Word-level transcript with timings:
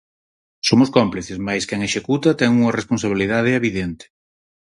Somos 0.67 0.89
cómplices 0.97 1.37
mais 1.47 1.63
quen 1.69 1.81
executa 1.87 2.37
ten 2.39 2.49
unha 2.59 2.75
responsabilidade 2.79 3.57
evidente. 3.59 4.05